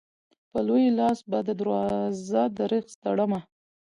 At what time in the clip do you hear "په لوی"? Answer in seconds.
0.51-0.85